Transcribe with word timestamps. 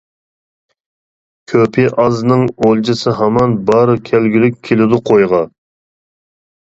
كۆپى 1.51 1.85
ئازنىڭ 2.03 2.47
ئولجىسى 2.67 3.15
ھامان، 3.21 3.53
بار 3.71 3.93
كەلگۈلۈك 4.11 4.59
كېلىدۇ 4.71 5.01
قويغا. 5.11 5.43